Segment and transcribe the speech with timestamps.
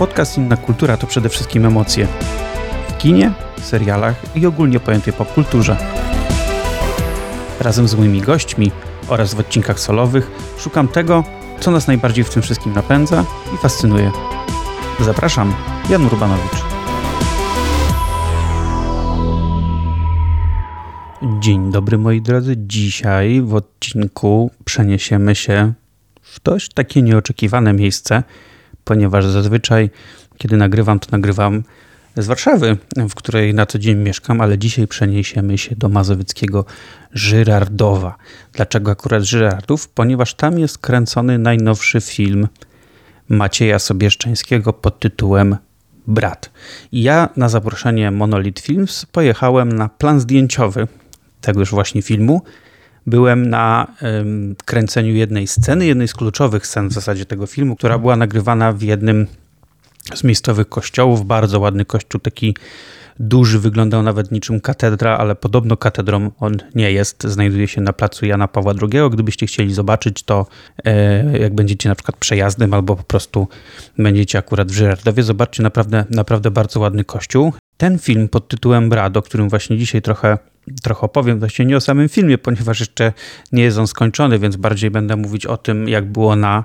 [0.00, 2.08] Podcast Inna Kultura to przede wszystkim emocje.
[2.88, 5.76] W kinie, serialach i ogólnie pojętej popkulturze.
[7.60, 8.70] Razem z moimi gośćmi
[9.08, 11.24] oraz w odcinkach solowych szukam tego,
[11.60, 13.24] co nas najbardziej w tym wszystkim napędza
[13.54, 14.10] i fascynuje.
[15.00, 15.54] Zapraszam,
[15.90, 16.64] Jan Urbanowicz.
[21.40, 22.54] Dzień dobry moi drodzy.
[22.56, 25.72] Dzisiaj w odcinku przeniesiemy się
[26.22, 28.22] w dość takie nieoczekiwane miejsce,
[28.90, 29.90] ponieważ zazwyczaj
[30.38, 31.62] kiedy nagrywam, to nagrywam
[32.16, 32.76] z Warszawy,
[33.08, 36.64] w której na co dzień mieszkam, ale dzisiaj przeniesiemy się do mazowieckiego
[37.12, 38.16] Żyrardowa.
[38.52, 39.88] Dlaczego akurat Żyrardów?
[39.88, 42.48] Ponieważ tam jest kręcony najnowszy film
[43.28, 45.56] Macieja Sobieszczańskiego pod tytułem
[46.06, 46.50] Brat.
[46.92, 50.88] Ja na zaproszenie Monolith Films pojechałem na plan zdjęciowy
[51.40, 52.42] tegoż właśnie filmu.
[53.06, 57.98] Byłem na um, kręceniu jednej sceny, jednej z kluczowych scen w zasadzie tego filmu, która
[57.98, 59.26] była nagrywana w jednym
[60.14, 61.26] z miejscowych kościołów.
[61.26, 62.54] Bardzo ładny kościół, taki
[63.20, 67.22] duży, wyglądał nawet niczym katedra, ale podobno katedrą on nie jest.
[67.22, 69.10] Znajduje się na placu Jana Pawła II.
[69.10, 70.46] Gdybyście chcieli zobaczyć to,
[70.84, 73.48] e, jak będziecie na przykład przejazdem albo po prostu
[73.98, 77.52] będziecie akurat w Żyrardowie, zobaczcie naprawdę, naprawdę bardzo ładny kościół.
[77.76, 80.38] Ten film pod tytułem Brad, o którym właśnie dzisiaj trochę,
[80.82, 83.12] trochę opowiem, właściwie nie o samym filmie, ponieważ jeszcze
[83.52, 86.64] nie jest on skończony, więc bardziej będę mówić o tym, jak było na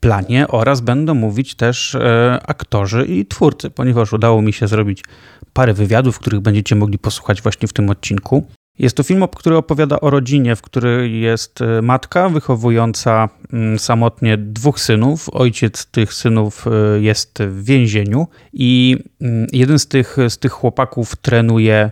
[0.00, 5.04] planie oraz będą mówić też e, aktorzy i twórcy, ponieważ udało mi się zrobić
[5.52, 8.46] parę wywiadów, których będziecie mogli posłuchać właśnie w tym odcinku.
[8.78, 14.36] Jest to film, który opowiada o rodzinie, w której jest e, matka wychowująca mm, samotnie
[14.38, 15.28] dwóch synów.
[15.32, 21.16] Ojciec tych synów e, jest w więzieniu i mm, jeden z tych, z tych chłopaków
[21.16, 21.90] trenuje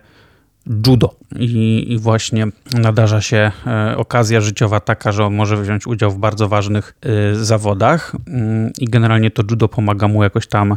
[0.66, 1.14] judo.
[1.36, 6.18] I, I, właśnie nadarza się e, okazja życiowa taka, że on może wziąć udział w
[6.18, 6.94] bardzo ważnych
[7.32, 10.76] zawodach mm, i generalnie to judo pomaga mu jakoś tam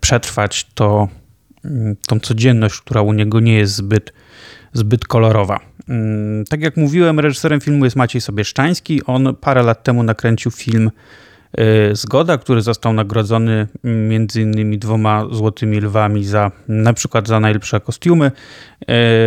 [0.00, 1.08] przetrwać to,
[2.08, 4.12] tą codzienność, która u niego nie jest zbyt
[4.76, 5.60] zbyt kolorowa.
[5.88, 9.04] Mm, tak jak mówiłem, reżyserem filmu jest Maciej Sobieszczański.
[9.04, 10.90] On parę lat temu nakręcił film
[11.92, 18.26] Zgoda, który został nagrodzony między innymi dwoma złotymi lwami za na przykład za najlepsze kostiumy
[18.26, 18.32] y,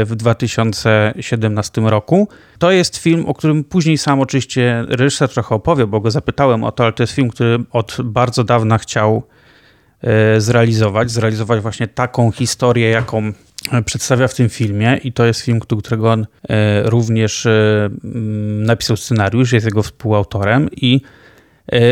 [0.06, 2.28] w 2017 roku.
[2.58, 6.72] To jest film, o którym później sam oczywiście reżyser trochę opowie, bo go zapytałem o
[6.72, 9.24] to, ale to jest film, który od bardzo dawna chciał
[10.38, 13.34] y, zrealizować, zrealizować właśnie taką historię, jaką
[13.86, 17.90] przedstawia w tym filmie i to jest film, którego on e, również e,
[18.66, 21.19] napisał scenariusz, jest jego współautorem i e,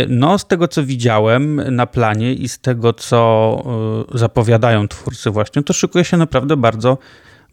[0.10, 5.74] no, z tego co widziałem na planie i z tego co zapowiadają twórcy właśnie, to
[5.74, 6.98] szykuje się naprawdę bardzo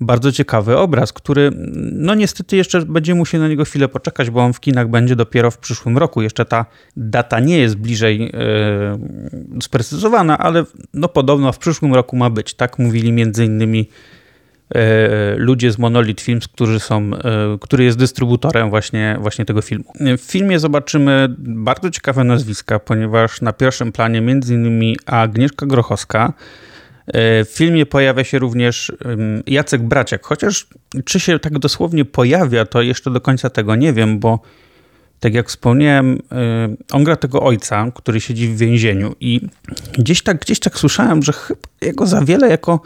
[0.00, 1.50] bardzo ciekawy obraz, który
[1.92, 5.50] no niestety jeszcze będzie musiał na niego chwilę poczekać, bo on w kinach będzie dopiero
[5.50, 6.22] w przyszłym roku.
[6.22, 10.64] Jeszcze ta data nie jest bliżej yy, sprecyzowana, ale
[10.94, 12.54] no podobno w przyszłym roku ma być.
[12.54, 14.13] Tak mówili między innymi e,
[15.36, 19.84] ludzie z Monolith Films, którzy są, e, który jest dystrybutorem właśnie, właśnie tego filmu.
[20.18, 26.32] W filmie zobaczymy bardzo ciekawe nazwiska, ponieważ na pierwszym planie między innymi Agnieszka Grochowska,
[27.14, 28.92] w filmie pojawia się również
[29.46, 30.66] Jacek Braciak, chociaż
[31.04, 34.40] czy się tak dosłownie pojawia, to jeszcze do końca tego nie wiem, bo
[35.20, 36.18] tak jak wspomniałem,
[36.92, 39.40] on gra tego ojca, który siedzi w więzieniu i
[39.98, 42.80] gdzieś tak, gdzieś tak słyszałem, że chyba jego za wiele jako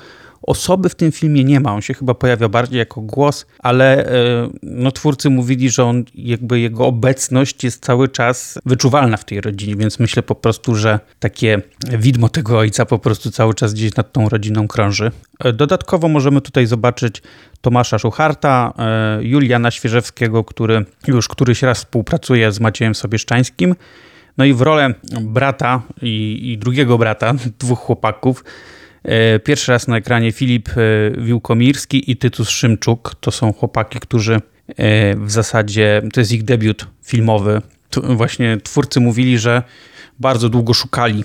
[0.48, 1.75] osoby w tym filmie nie ma.
[1.75, 6.60] On się chyba pojawia bardziej jako głos, ale e, no, twórcy mówili, że on jakby
[6.60, 11.62] jego obecność jest cały czas wyczuwalna w tej rodzinie, więc myślę po prostu, że takie
[11.98, 15.10] widmo tego ojca po prostu cały czas gdzieś nad tą rodziną krąży.
[15.44, 17.22] E, dodatkowo możemy tutaj zobaczyć
[17.60, 23.75] Tomasza Szucharta, e, Juliana Świeżewskiego, który już któryś raz współpracuje z Maciejem Sobieszczańskim.
[24.38, 28.44] No i w rolę brata i, i drugiego brata, dwóch chłopaków,
[29.45, 30.75] pierwszy raz na ekranie Filip e,
[31.21, 33.15] Wiłkomirski i Tytus Szymczuk.
[33.21, 34.41] To są chłopaki, którzy e,
[35.17, 37.63] w zasadzie, to jest ich debiut filmowy.
[38.03, 39.63] Właśnie twórcy mówili, że
[40.19, 41.25] bardzo długo szukali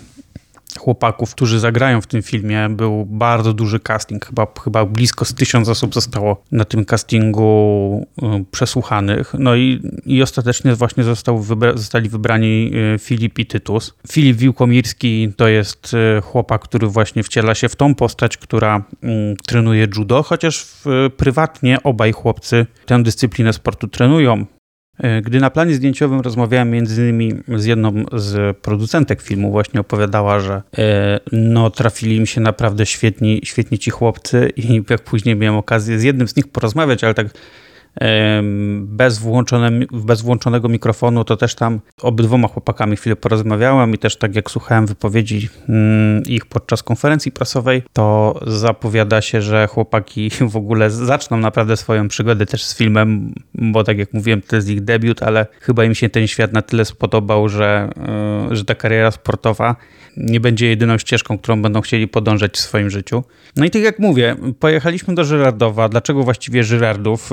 [0.79, 2.69] chłopaków, którzy zagrają w tym filmie.
[2.69, 8.45] Był bardzo duży casting, chyba, chyba blisko z tysiąc osób zostało na tym castingu y,
[8.51, 9.33] przesłuchanych.
[9.39, 13.93] No i, i ostatecznie właśnie został wybra zostali wybrani y, Filip i Tytus.
[14.11, 19.37] Filip Wiłkomirski to jest y, chłopak, który właśnie wciela się w tą postać, która mm,
[19.37, 20.65] trenuje judo, chociaż
[21.17, 24.45] prywatnie obaj chłopcy tę dyscyplinę sportu trenują.
[24.97, 30.39] E, gdy na planie zdjęciowym rozmawiałem między innymi z jedną z producentek filmu, właśnie opowiadała,
[30.39, 35.59] że e, no, trafili im się naprawdę świetni, świetni ci chłopcy i jak później miałem
[35.59, 37.27] okazję z jednym z nich porozmawiać, ale tak
[38.81, 39.21] bez,
[39.91, 44.85] bez włączonego mikrofonu, to też tam obydwoma chłopakami chwilę porozmawiałem i też tak jak słuchałem
[44.85, 51.77] wypowiedzi mm, ich podczas konferencji prasowej, to zapowiada się, że chłopaki w ogóle zaczną naprawdę
[51.77, 55.83] swoją przygodę też z filmem, bo tak jak mówiłem, to jest ich debiut, ale chyba
[55.83, 57.89] im się ten świat na tyle spodobał, że,
[58.51, 59.75] e, że ta kariera sportowa
[60.17, 63.23] nie będzie jedyną ścieżką, którą będą chcieli podążać w swoim życiu.
[63.55, 65.89] No i tak jak mówię, pojechaliśmy do Żyrardowa.
[65.89, 67.29] Dlaczego właściwie Żyrardów?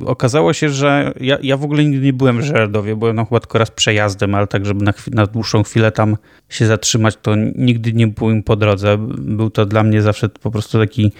[0.00, 3.24] Yy, okazało się, że ja, ja w ogóle nigdy nie byłem w Żyrardowie, byłem no
[3.24, 6.16] chyba tylko raz przejazdem, ale tak, żeby na, na dłuższą chwilę tam
[6.48, 8.96] się zatrzymać, to nigdy nie byłem po drodze.
[9.18, 11.12] Był to dla mnie zawsze po prostu taki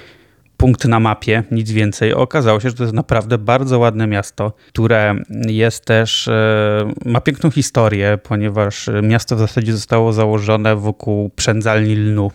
[0.57, 2.15] punkt na mapie, nic więcej.
[2.15, 5.15] Okazało się, że to jest naprawdę bardzo ładne miasto, które
[5.49, 12.31] jest też, e, ma piękną historię, ponieważ miasto w zasadzie zostało założone wokół przędzalni lnu.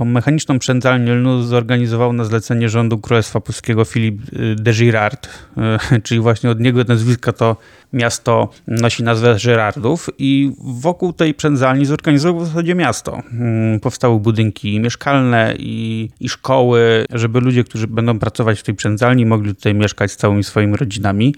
[0.00, 6.00] Tą mechaniczną przędzalnię lnu zorganizował na zlecenie rządu Królestwa Polskiego Filip y, de Girard, y,
[6.04, 7.56] czyli właśnie od niego nazwiska to
[7.92, 13.22] miasto nosi nazwę Girardów i wokół tej przędzalni zorganizował w zasadzie miasto.
[13.32, 19.26] Mm, powstały budynki mieszkalne i, i szkoły, żeby ludzie, którzy będą pracować w tej przędzalni
[19.26, 21.34] mogli tutaj mieszkać z całymi swoimi rodzinami.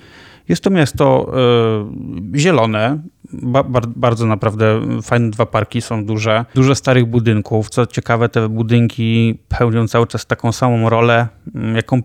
[0.49, 1.32] Jest to miasto
[2.35, 2.99] y, zielone,
[3.32, 3.64] ba,
[3.96, 7.70] bardzo naprawdę fajne dwa parki, są duże, dużo starych budynków.
[7.70, 12.00] Co ciekawe, te budynki pełnią cały czas taką samą rolę, mm, jaką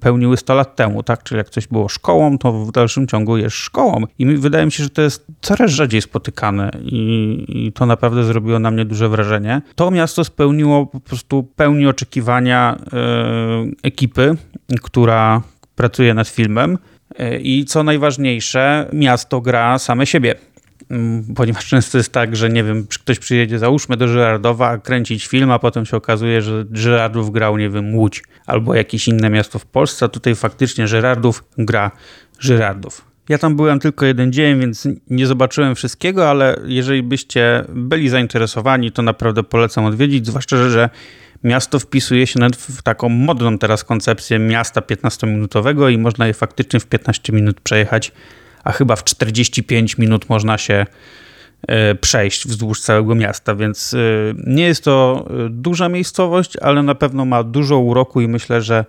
[0.00, 1.22] pełniły 100 lat temu, tak?
[1.22, 4.02] Czyli jak coś było szkołą, to w dalszym ciągu jest szkołą.
[4.18, 8.58] I wydaje mi się, że to jest coraz rzadziej spotykane i, i to naprawdę zrobiło
[8.58, 9.62] na mnie duże wrażenie.
[9.74, 14.36] To miasto spełniło po prostu pełni oczekiwania yy, ekipy,
[14.82, 15.42] która
[15.76, 16.78] pracuje nad filmem.
[17.18, 20.34] E, I co najważniejsze, miasto gra same siebie.
[20.90, 25.50] Mm, ponieważ często jest tak, że nie wiem, ktoś przyjedzie, załóżmy do Żyrardowa, kręcić film,
[25.50, 29.66] a potem się okazuje, że Żyrardów grał, nie wiem, Łódź albo jakieś inne miasto w
[29.66, 31.90] Polsce, a tutaj faktycznie Żyrardów gra
[32.38, 33.04] Żyrardów.
[33.28, 38.92] Ja tam byłem tylko jeden dzień, więc nie zobaczyłem wszystkiego, ale jeżeli byście byli zainteresowani,
[38.92, 40.90] to naprawdę polecam odwiedzić, zwłaszcza, że
[41.44, 46.86] miasto wpisuje się w taką modną teraz koncepcję miasta 15-minutowego i można je faktycznie w
[46.86, 48.12] 15 minut przejechać
[48.64, 50.86] a chyba w 45 minut można się
[51.68, 53.98] e, przejść wzdłuż całego miasta, więc e,
[54.46, 58.84] nie jest to e, duża miejscowość, ale na pewno ma dużo uroku i myślę, że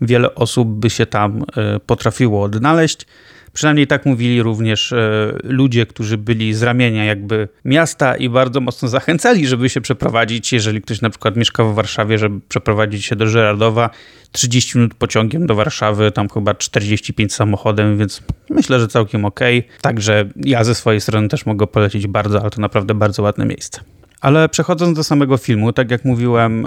[0.00, 1.44] wiele osób by się tam
[1.86, 3.06] potrafiło odnaleźć.
[3.52, 8.88] Przynajmniej tak mówili również e, ludzie, którzy byli z ramienia jakby miasta i bardzo mocno
[8.88, 13.26] zachęcali, żeby się przeprowadzić, jeżeli ktoś na przykład mieszka w Warszawie, żeby przeprowadzić się do
[13.26, 13.90] Żeradowa,
[14.32, 19.40] 30 minut pociągiem do Warszawy, tam chyba 45 samochodem, więc myślę, że całkiem ok.
[19.80, 23.80] Także ja ze swojej strony też mogę polecić bardzo, ale to naprawdę bardzo ładne miejsce.
[24.20, 26.66] Ale przechodząc do samego filmu, tak jak mówiłem,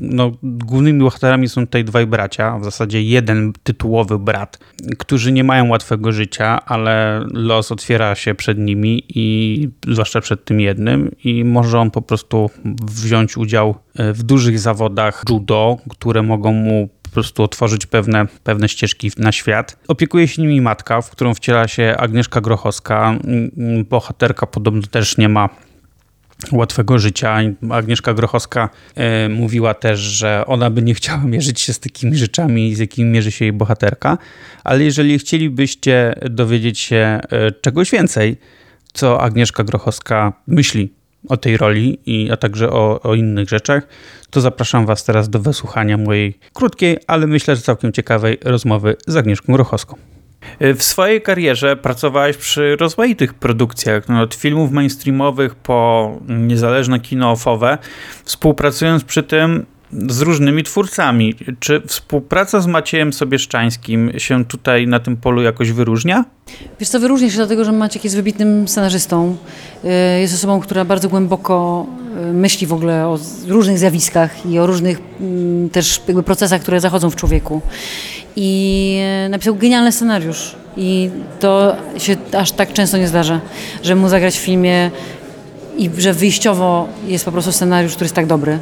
[0.00, 4.58] no, głównymi bohaterami są tutaj dwaj bracia, w zasadzie jeden tytułowy brat,
[4.98, 10.60] którzy nie mają łatwego życia, ale los otwiera się przed nimi i zwłaszcza przed tym
[10.60, 12.50] jednym i może on po prostu
[12.86, 18.68] wziąć udział e, w dużych zawodach judo, które mogą mu po prostu otworzyć pewne, pewne
[18.68, 19.78] ścieżki na świat.
[19.88, 23.18] Opiekuje się nimi matka, w którą wciela się Agnieszka Grochowska.
[23.90, 25.48] Bohaterka podobno też nie ma
[26.52, 27.38] łatwego życia.
[27.70, 32.74] Agnieszka Grochowska e, mówiła też, że ona by nie chciała mierzyć się z takimi rzeczami,
[32.74, 34.18] z jakimi mierzy się jej bohaterka,
[34.64, 38.36] ale jeżeli chcielibyście dowiedzieć się e, czegoś więcej,
[38.92, 40.92] co Agnieszka Grochowska myśli
[41.28, 43.86] o tej roli, i, a także o, o innych rzeczach,
[44.30, 49.16] to zapraszam Was teraz do wysłuchania mojej krótkiej, ale myślę, że całkiem ciekawej rozmowy z
[49.16, 49.96] Agnieszką Grochowską.
[50.60, 57.78] W swojej karierze pracowałeś przy rozmaitych produkcjach, no, od filmów mainstreamowych po niezależne kino ofowe,
[58.24, 61.34] współpracując przy tym z różnymi twórcami.
[61.60, 66.24] Czy współpraca z Maciejem Sobieszczańskim się tutaj na tym polu jakoś wyróżnia?
[66.80, 69.36] Wiesz co, wyróżnia się dlatego, że Maciek jest wybitnym scenarzystą.
[69.84, 71.86] Y, jest osobą, która bardzo głęboko
[72.30, 76.80] y, myśli w ogóle o różnych zjawiskach i o różnych mm, też jakby procesach, które
[76.80, 77.62] zachodzą w człowieku
[78.36, 79.00] i
[79.30, 80.56] napisał genialny scenariusz.
[80.76, 83.40] I to się aż tak często nie zdarza,
[83.82, 84.90] że mu zagrać w filmie
[85.78, 88.58] i że wyjściowo jest po prostu scenariusz, który jest tak dobry.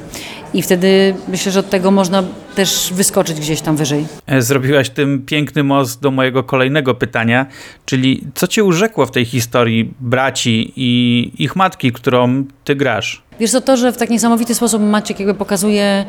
[0.55, 2.23] I wtedy myślę, że od tego można
[2.55, 4.07] też wyskoczyć gdzieś tam wyżej.
[4.27, 7.47] E, zrobiłaś tym piękny most do mojego kolejnego pytania,
[7.87, 13.23] czyli co cię urzekło w tej historii braci i ich matki, którą ty grasz?
[13.41, 16.05] Wiesz co, to, że w tak niesamowity sposób Maciek jakby pokazuje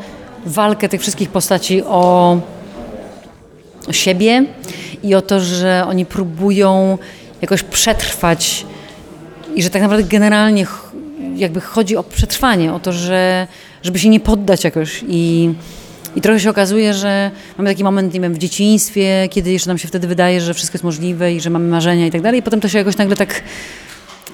[0.45, 2.37] walkę tych wszystkich postaci o
[3.87, 4.45] o siebie
[5.03, 6.97] i o to, że oni próbują
[7.41, 8.65] jakoś przetrwać
[9.55, 10.67] i że tak naprawdę generalnie
[11.35, 13.47] jakby chodzi o przetrwanie, o to, że
[13.83, 15.53] żeby się nie poddać jakoś i
[16.15, 19.77] I trochę się okazuje, że mamy taki moment, nie wiem, w dzieciństwie, kiedy jeszcze nam
[19.77, 22.43] się wtedy wydaje, że wszystko jest możliwe i że mamy marzenia i tak dalej, i
[22.43, 23.41] potem to się jakoś nagle tak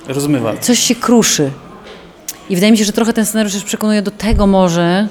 [0.08, 0.58] Rozmywa.
[0.58, 1.52] coś się kruszy.
[2.50, 5.08] I wydaje mi się, że trochę ten scenariusz też przekonuje do tego może,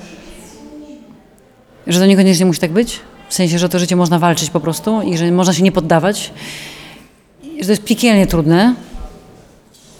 [1.86, 3.00] że to niekoniecznie musi tak być.
[3.30, 6.32] W sensie, że to życie można walczyć po prostu i że można się nie poddawać.
[7.42, 8.74] I że to jest piekielnie trudne,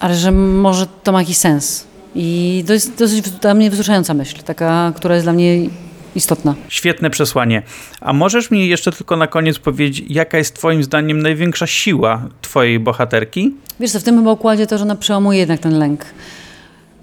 [0.00, 1.84] ale że może to ma jakiś sens.
[2.14, 5.68] I to jest dosyć dla mnie wzruszająca myśl, taka, która jest dla mnie
[6.14, 6.54] istotna.
[6.68, 7.62] Świetne przesłanie.
[8.00, 12.80] A możesz mi jeszcze tylko na koniec powiedzieć, jaka jest twoim zdaniem największa siła twojej
[12.80, 13.54] bohaterki?
[13.80, 16.04] Wiesz co, w tym chyba układzie to, że ona przełamuje jednak ten lęk.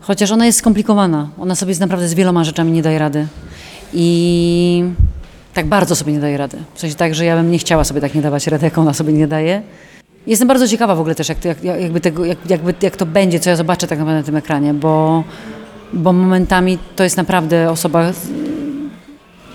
[0.01, 1.29] Chociaż ona jest skomplikowana.
[1.39, 3.27] Ona sobie z naprawdę z wieloma rzeczami nie daje rady.
[3.93, 4.83] I
[5.57, 6.57] tak bardzo sobie nie daje rady.
[6.73, 8.93] W sensie tak, że ja bym nie chciała sobie tak nie dawać rady, jak ona
[8.93, 9.61] sobie nie daje.
[10.27, 13.39] Jestem bardzo ciekawa w ogóle też, jak, jak, jakby tego, jak, jakby, jak to będzie,
[13.39, 15.23] co ja zobaczę tak naprawdę na tym ekranie, bo,
[15.93, 18.11] bo momentami to jest naprawdę osoba...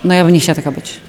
[0.03, 0.99] No ja bym nie chciała taka być.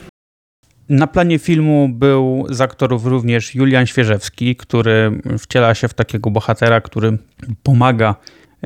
[0.89, 6.81] Na planie filmu był z aktorów również Julian Świeżewski, który wciela się w takiego bohatera,
[6.81, 7.19] który
[7.63, 8.15] pomaga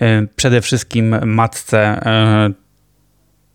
[0.00, 2.67] e, przede wszystkim matce e,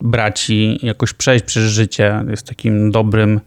[0.04, 2.26] braci jakoś przejść przez życie.
[2.30, 3.40] Jest takim dobrym,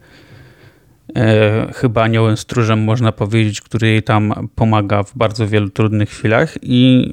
[1.16, 6.54] e, chyba aniołem stróżem, można powiedzieć, który jej tam pomaga w bardzo wielu trudnych chwilach.
[6.62, 7.12] I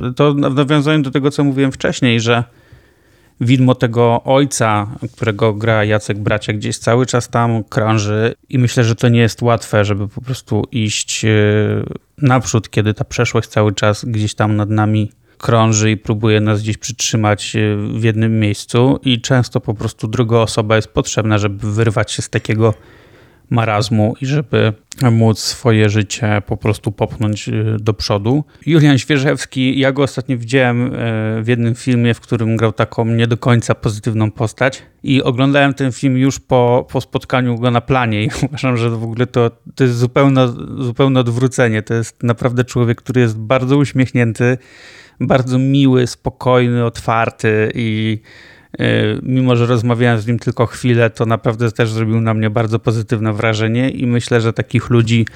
[0.00, 2.44] e, to nawiązując do tego, co mówiłem wcześniej, że
[3.40, 8.94] widmo tego ojca, którego gra Jacek Bracia, gdzieś cały czas tam krąży i myślę, że
[8.94, 11.28] to nie jest łatwe, żeby po prostu iść e,
[12.18, 16.76] naprzód, kiedy ta przeszłość cały czas gdzieś tam nad nami krąży i próbuje nas gdzieś
[16.78, 22.12] przytrzymać e, w jednym miejscu i często po prostu druga osoba jest potrzebna, żeby wyrwać
[22.12, 22.74] się z takiego
[23.50, 24.72] marazmu i żeby
[25.12, 28.44] móc swoje życie po prostu popchnąć y, do przodu.
[28.66, 33.26] Julian Świeżewski, ja go ostatnio widziałem y, w jednym filmie, w którym grał taką nie
[33.26, 38.24] do końca pozytywną postać i oglądałem ten film już po, po spotkaniu go na planie
[38.24, 40.48] i uważam, że w ogóle to, to jest zupełne,
[40.78, 41.82] zupełne odwrócenie.
[41.82, 44.58] To jest naprawdę człowiek, który jest bardzo uśmiechnięty,
[45.20, 48.20] bardzo miły, spokojny, otwarty i
[48.80, 48.84] y,
[49.22, 53.32] mimo, że rozmawiałem z nim tylko chwilę, to naprawdę też zrobił na mnie bardzo pozytywne
[53.32, 55.26] wrażenie i myślę, że takich ludzi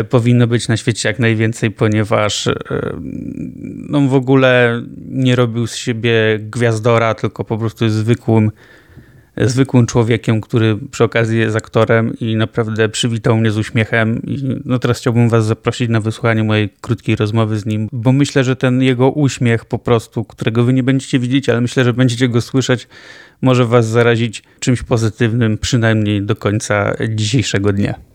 [0.00, 2.54] y, powinno być na świecie jak najwięcej, ponieważ y,
[3.88, 8.50] no w ogóle nie robił z siebie gwiazdora, tylko po prostu zwykłym
[9.36, 14.22] zwykłym człowiekiem, który przy okazji jest aktorem i naprawdę przywitał mnie z uśmiechem.
[14.22, 18.44] I no teraz chciałbym Was zaprosić na wysłuchanie mojej krótkiej rozmowy z nim, bo myślę,
[18.44, 22.28] że ten jego uśmiech po prostu, którego Wy nie będziecie widzieć, ale myślę, że będziecie
[22.28, 22.88] go słyszeć,
[23.42, 28.11] może Was zarazić czymś pozytywnym, przynajmniej do końca dzisiejszego dnia.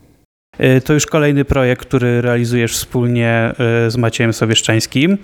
[0.60, 3.52] Y, To już kolejny projekt, który realizujesz wspólnie
[3.86, 5.18] y, z Maciejem Sowieszczańskim.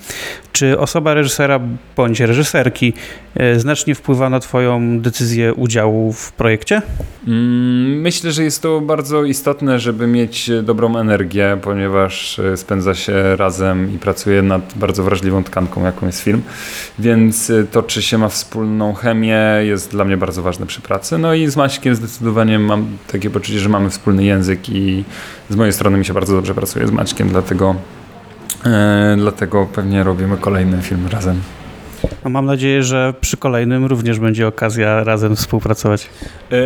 [0.52, 1.60] Czy osoba reżysera
[1.96, 2.92] bądź reżyserki
[3.40, 6.82] y, znacznie wpływa na Twoją decyzję udziału w projekcie?
[7.26, 13.94] Mm, Myślę, że jest to bardzo istotne, żeby mieć dobrą energię, ponieważ spędza się razem
[13.94, 16.42] i pracuje nad bardzo wrażliwą tkanką, jaką jest film.
[16.98, 21.18] Więc to, czy się ma wspólną chemię, jest dla mnie bardzo ważne przy pracy.
[21.18, 25.04] No i z Maćkiem zdecydowanie mam takie poczucie, że mamy wspólny język i
[25.50, 27.74] z mojej strony mi się bardzo dobrze pracuje z Maćkiem, dlatego,
[28.66, 31.40] e, dlatego pewnie robimy kolejny film razem.
[32.24, 36.08] No mam nadzieję, że przy kolejnym również będzie okazja razem współpracować.
[36.52, 36.56] E,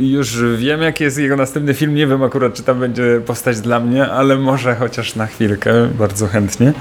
[0.00, 1.94] już wiem, jaki jest jego następny film.
[1.94, 6.26] Nie wiem akurat, czy tam będzie postać dla mnie, ale może chociaż na chwilkę, bardzo
[6.26, 6.72] chętnie.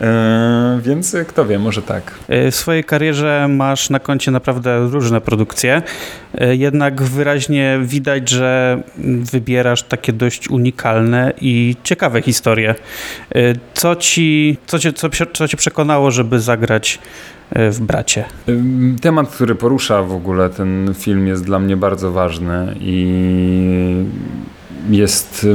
[0.00, 2.14] E, więc kto wie, może tak.
[2.30, 5.82] Y, W swojej karierze masz na koncie naprawdę różne produkcje,
[6.50, 8.82] jednak wyraźnie widać, że
[9.32, 12.74] wybierasz takie dość unikalne i ciekawe historie.
[13.74, 16.98] Co ci, co cię, co, co cię przekonało, żeby zagrać
[17.52, 18.24] w bracie?
[19.00, 24.04] Temat, który porusza w ogóle ten film jest dla mnie bardzo ważny i
[24.90, 25.46] jest.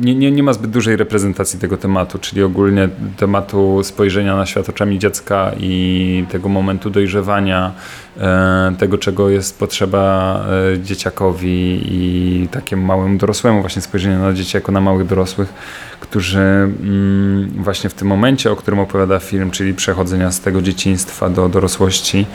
[0.00, 4.68] Nie, nie, nie ma zbyt dużej reprezentacji tego tematu, czyli ogólnie tematu spojrzenia na świat
[4.68, 7.72] oczami dziecka i tego momentu dojrzewania,
[8.20, 14.56] e, tego czego jest potrzeba e, dzieciakowi i takiemu małemu dorosłemu, właśnie spojrzenia na dzieci
[14.56, 15.52] jako na małych dorosłych,
[16.00, 21.30] którzy mm, właśnie w tym momencie, o którym opowiada film, czyli przechodzenia z tego dzieciństwa
[21.30, 22.26] do dorosłości,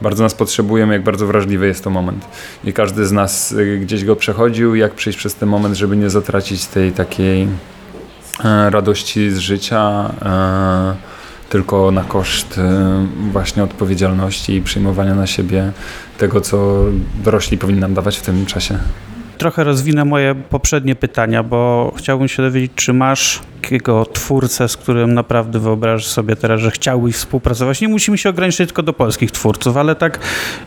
[0.00, 2.24] bardzo nas potrzebujemy, jak bardzo wrażliwy jest to moment.
[2.64, 6.10] I każdy z nas y, gdzieś go przechodził, jak przejść przez ten moment, żeby nie
[6.10, 7.48] zatracić tej takiej
[8.44, 10.94] e, radości z życia, e,
[11.48, 15.72] tylko na koszt e, właśnie odpowiedzialności i przyjmowania na siebie
[16.18, 16.84] tego, co
[17.24, 18.78] dorośli powinni nam dawać w tym czasie.
[19.38, 25.14] Trochę rozwinę moje poprzednie pytania, bo chciałbym się dowiedzieć, czy masz takiego twórcę, z którym
[25.14, 27.80] naprawdę wyobrażasz sobie teraz, że chciałbyś współpracować.
[27.80, 30.18] Nie musimy się ograniczyć tylko do polskich twórców, ale tak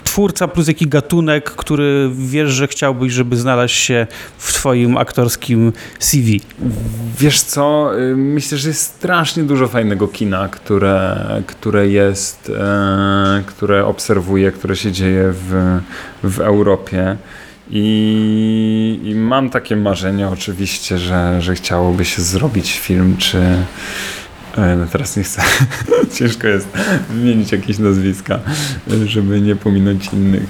[0.03, 4.07] twórca plus jakiś gatunek, który wiesz, że chciałbyś, żeby znalazł się
[4.37, 6.41] w twoim aktorskim CV.
[7.19, 13.85] Wiesz co, y, myślę, że jest strasznie dużo fajnego kina, które, które jest, e, które
[13.85, 15.79] obserwuję, które się dzieje w,
[16.23, 17.17] w Europie.
[17.71, 23.37] I, I mam takie marzenie oczywiście, że, że chciałoby się zrobić film, czy
[24.57, 25.41] e, no teraz nie chcę,
[26.17, 26.67] ciężko jest
[27.09, 28.39] wymienić jakieś nazwiska,
[29.05, 30.47] żeby nie pominąć innych.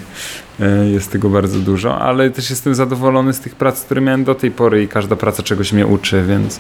[0.60, 4.36] E, Jest tego bardzo dużo, ale też jestem zadowolony z tych prac, które miałem do
[4.36, 6.60] tej pory i każda praca czegoś mnie uczy, więc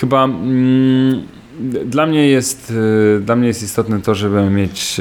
[0.00, 1.22] chyba mm,
[1.84, 2.72] dla mnie jest
[3.16, 5.00] e, dla mnie jest istotne to, żeby mieć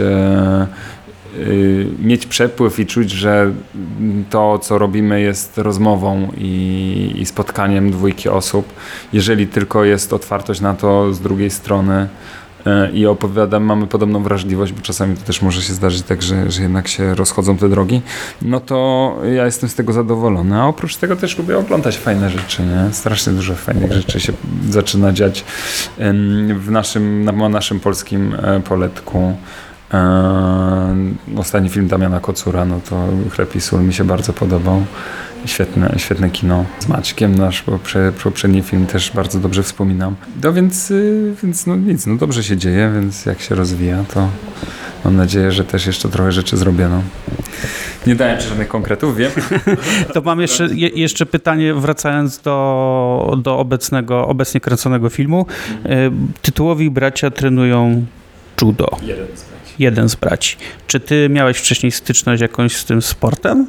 [1.99, 3.51] mieć przepływ i czuć, że
[4.29, 8.73] to, co robimy, jest rozmową i, i spotkaniem dwójki osób.
[9.13, 12.07] Jeżeli tylko jest otwartość na to z drugiej strony
[12.65, 16.51] e, i opowiadam, mamy podobną wrażliwość, bo czasami to też może się zdarzyć tak, że,
[16.51, 18.01] że jednak się rozchodzą te drogi,
[18.41, 20.61] no to ja jestem z tego zadowolony.
[20.61, 22.93] A oprócz tego też lubię oglądać fajne rzeczy, nie?
[22.93, 24.33] Strasznie dużo fajnych rzeczy się
[24.69, 25.43] zaczyna dziać
[26.55, 29.35] w naszym, na naszym polskim e, poletku.
[29.93, 34.83] Eee, Ostatni film Damiana Kocura, no to Chleb i Sól mi się bardzo podobał.
[35.45, 40.15] Świetne, świetne kino z Maćkiem, nasz poprze, poprzedni film też bardzo dobrze wspominam.
[40.43, 44.29] No więc, y, więc no nic, no dobrze się dzieje, więc jak się rozwija, to
[45.05, 46.89] mam nadzieję, że też jeszcze trochę rzeczy zrobię.
[46.89, 47.01] No.
[48.07, 49.31] Nie dałem ci żadnych konkretów, wiem.
[50.13, 55.45] To mam jeszcze, je, jeszcze pytanie, wracając do, do obecnego, obecnie kręconego filmu.
[55.85, 58.05] E, Tytułowi bracia trenują
[58.61, 58.87] judo.
[59.01, 59.50] Jeden z
[59.81, 60.57] Jeden z braci.
[60.87, 63.67] Czy ty miałeś wcześniej styczność jakąś z tym sportem?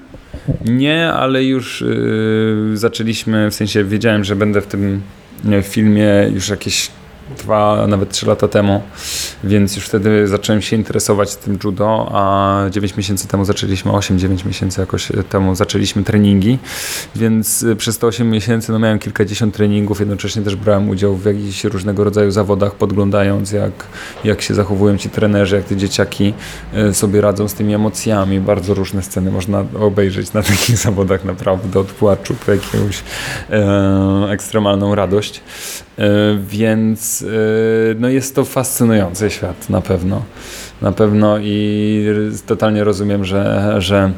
[0.64, 5.02] Nie, ale już y, zaczęliśmy, w sensie wiedziałem, że będę w tym
[5.62, 6.90] filmie już jakieś
[7.32, 8.82] dwa, nawet trzy lata temu,
[9.44, 14.80] więc już wtedy zacząłem się interesować tym judo, a 9 miesięcy temu zaczęliśmy, 8-9 miesięcy
[14.80, 16.58] jakoś temu zaczęliśmy treningi,
[17.16, 21.24] więc y, przez te 8 miesięcy no, miałem kilkadziesiąt treningów, jednocześnie też brałem udział w
[21.24, 23.72] jakichś różnego rodzaju zawodach, podglądając jak,
[24.24, 26.34] jak się zachowują ci trenerzy, jak te dzieciaki
[26.90, 28.40] y, sobie radzą z tymi emocjami.
[28.40, 33.02] Bardzo różne sceny można obejrzeć na takich zawodach naprawdę, od płaczu po jakąś
[33.50, 35.40] e, ekstremalną radość.
[35.98, 36.08] E,
[36.48, 37.26] Więc e,
[37.98, 40.22] no jest to fascynujący świat na pewno.
[40.82, 42.06] Na pewno i
[42.46, 44.12] totalnie rozumiem, że, że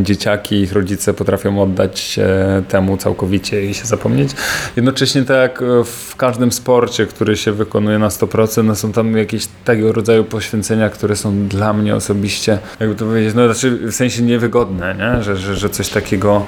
[0.00, 2.28] dzieciaki, ich rodzice potrafią oddać się
[2.68, 4.30] temu całkowicie i się zapomnieć.
[4.76, 9.16] Jednocześnie tak jak e, w każdym sporcie, który się wykonuje na 100%, no są tam
[9.16, 13.94] jakieś tego rodzaju poświęcenia, które są dla mnie osobiście, jakby to powiedzieć, no znaczy w
[13.94, 15.22] sensie niewygodne, nie?
[15.22, 16.46] Że, że, że coś takiego,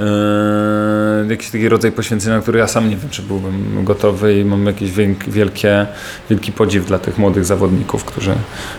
[0.00, 4.66] e, jakiś taki rodzaj poświęcenia, który ja sam nie wiem, czy byłbym gotowy i mam
[4.66, 5.86] jakiś wielk- wielkie,
[6.30, 8.34] wielki podziw dla tych młodych zawodników, którzy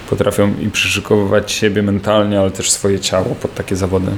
[0.09, 4.11] potrafią i przyszykowywać siebie mentalnie, ale też swoje ciało pod takie zawody.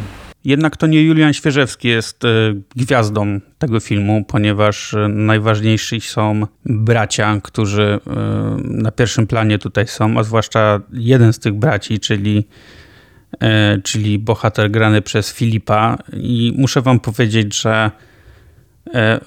[0.45, 2.27] Jednak to nie Julian Świeżewski jest e,
[2.75, 8.11] gwiazdą tego filmu, ponieważ e, najważniejsi są bracia, którzy e,
[8.63, 12.47] na pierwszym planie tutaj są, a zwłaszcza jeden z tych braci, czyli,
[13.83, 15.97] czyli bohater grany przez Filipa.
[16.13, 17.91] I muszę wam powiedzieć, że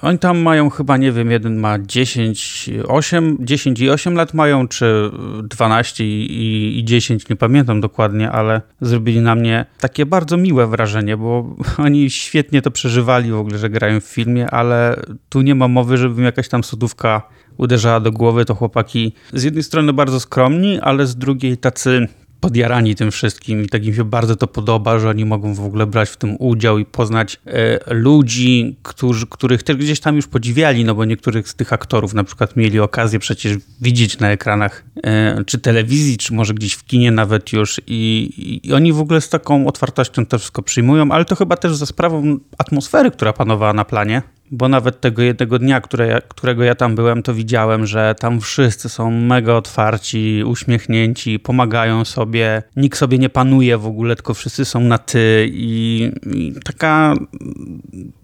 [0.01, 4.67] oni tam mają chyba, nie wiem, jeden ma 10, 8, 10 i 8 lat mają,
[4.67, 5.11] czy
[5.43, 11.17] 12 i, i 10, nie pamiętam dokładnie, ale zrobili na mnie takie bardzo miłe wrażenie,
[11.17, 15.67] bo oni świetnie to przeżywali w ogóle, że grają w filmie, ale tu nie ma
[15.67, 17.21] mowy, żeby jakaś tam sodówka
[17.57, 18.45] uderzała do głowy.
[18.45, 22.07] To chłopaki z jednej strony bardzo skromni, ale z drugiej tacy
[22.43, 25.85] podjarani tym wszystkim i tak im się bardzo to podoba, że oni mogą w ogóle
[25.85, 30.85] brać w tym udział i poznać e, ludzi, którzy, których też gdzieś tam już podziwiali,
[30.85, 35.43] no bo niektórych z tych aktorów na przykład mieli okazję przecież widzieć na ekranach e,
[35.45, 39.29] czy telewizji, czy może gdzieś w kinie nawet już i, i oni w ogóle z
[39.29, 43.85] taką otwartością to wszystko przyjmują, ale to chyba też za sprawą atmosfery, która panowała na
[43.85, 44.21] planie.
[44.55, 48.89] Bo nawet tego jednego dnia, które którego ja tam byłem, to widziałem, że tam wszyscy
[48.89, 54.79] są mega otwarci, uśmiechnięci, pomagają sobie, nikt sobie nie panuje w ogóle, tylko wszyscy są
[54.79, 57.13] na ty i, i taka,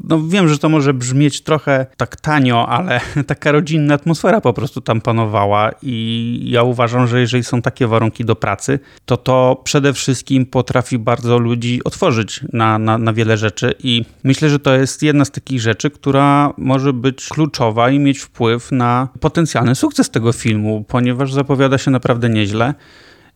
[0.04, 4.82] no wiem, że to może brzmieć trochę tak tanio, ale taka rodzinna atmosfera po prostu
[4.82, 9.94] tam panowała i ja uważam, że jeżeli są takie warunki do pracy, to to przede
[9.94, 15.04] wszystkim potrafi bardzo ludzi otworzyć na, na, na wiele rzeczy i myślę, że to jest
[15.04, 16.19] jedna z takich rzeczy, która
[16.58, 22.30] może być kluczowa i mieć wpływ na potencjalny sukces tego filmu, ponieważ zapowiada się naprawdę
[22.30, 22.74] nieźle.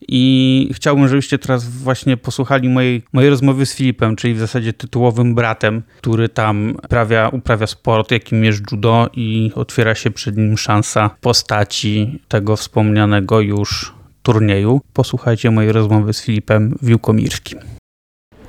[0.08, 5.34] I chciałbym, żebyście teraz właśnie posłuchali mojej, mojej rozmowy z Filipem, czyli w zasadzie tytułowym
[5.34, 11.10] bratem, który tam uprawia, uprawia sport, jakim jest judo i otwiera się przed nim szansa
[11.20, 14.80] postaci tego wspomnianego już turnieju.
[14.92, 17.58] Posłuchajcie mojej rozmowy z Filipem Wiłkomirskim.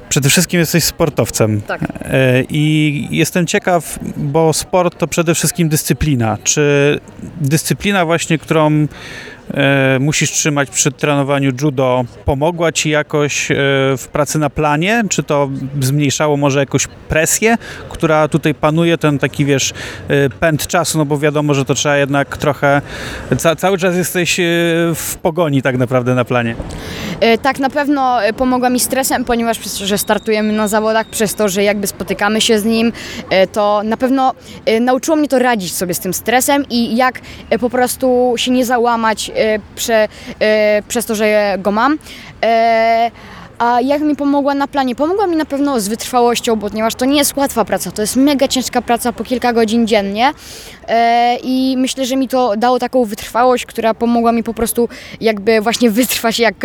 [0.09, 1.61] Przede wszystkim jesteś sportowcem.
[1.61, 1.81] Tak.
[2.01, 6.37] E, I jestem ciekaw, bo sport to przede wszystkim dyscyplina.
[6.43, 6.99] Czy
[7.41, 8.87] dyscyplina właśnie, którą
[9.99, 13.55] musisz trzymać przy trenowaniu judo, pomogła ci jakoś e,
[13.97, 15.03] w pracy na planie?
[15.09, 15.49] Czy to
[15.81, 17.57] zmniejszało może jakąś presję,
[17.89, 19.73] która tutaj panuje, ten taki wiesz,
[20.07, 22.81] e, pęd czasu, no bo wiadomo, że to trzeba jednak trochę,
[23.37, 24.43] ca, cały czas jesteś e,
[24.95, 26.55] w pogoni tak naprawdę na planie.
[27.19, 31.07] E, Tak, na pewno e, pomogła mi stresem, ponieważ przez to, że startujemy na zawodach,
[31.07, 32.91] przez to, że jakby spotykamy się z nim,
[33.29, 34.33] e, to na pewno
[34.65, 38.51] e, nauczyło mnie to radzić sobie z tym stresem i jak e, po prostu się
[38.51, 39.33] nie załamać e,
[39.75, 40.07] prze,
[40.39, 41.97] e, przez to, że go mam.
[43.59, 44.95] A jak mi pomogła na planie?
[44.95, 48.47] Pomogła mi na pewno z wytrwałością, ponieważ to nie jest łatwa praca, to jest mega
[48.47, 50.33] ciężka praca po kilka godzin dziennie
[50.87, 54.89] E, i myślę, że mi to dało taką wytrwałość, która pomogła mi po prostu
[55.21, 56.55] jakby właśnie wytrwać, jak,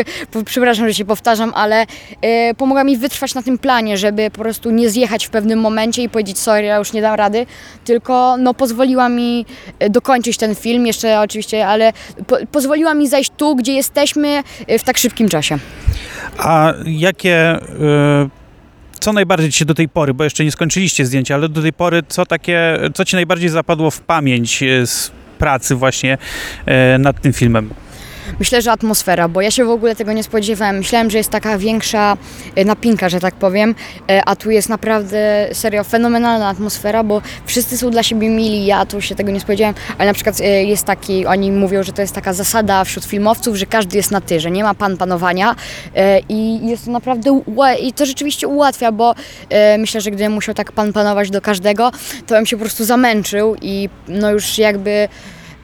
[0.44, 1.86] przepraszam, że się powtarzam, ale
[2.22, 6.02] e, pomogła mi wytrwać na tym planie, żeby po prostu nie zjechać w pewnym momencie
[6.02, 7.46] i powiedzieć sorry, ja już nie dam rady,
[7.84, 9.46] tylko no pozwoliła mi
[9.78, 11.92] e, dokończyć ten film jeszcze oczywiście, ale
[12.26, 14.42] po, pozwoliła mi zajść tu, gdzie jesteśmy
[14.78, 15.58] w tak szybkim czasie.
[16.38, 17.56] A jakie.
[17.56, 18.30] y,
[19.00, 21.72] Co najbardziej ci się do tej pory, bo jeszcze nie skończyliście zdjęcia, ale do tej
[21.72, 26.18] pory, co takie, co ci najbardziej zapadło w pamięć y, z pracy właśnie
[26.94, 27.70] y, nad tym filmem?
[28.40, 30.76] Myślę, że atmosfera, bo ja się w ogóle tego nie spodziewałem.
[30.76, 32.16] Myślałem, że jest taka większa
[32.56, 33.74] e, napinka, że tak powiem,
[34.10, 38.86] e, a tu jest naprawdę serio fenomenalna atmosfera, bo wszyscy są dla siebie mili, ja
[38.86, 42.02] tu się tego nie spodziewałem, ale na przykład e, jest taki, oni mówią, że to
[42.02, 45.56] jest taka zasada wśród filmowców, że każdy jest na ty, że nie ma pan panowania
[46.28, 47.42] i jest to naprawdę,
[47.82, 49.14] i to rzeczywiście ułatwia, bo
[49.78, 51.92] myślę, że gdybym musiał tak pan panować do każdego,
[52.26, 55.08] to bym się po prostu zamęczył i no już jakby